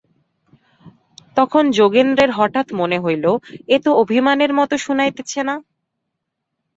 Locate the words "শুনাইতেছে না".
4.77-5.55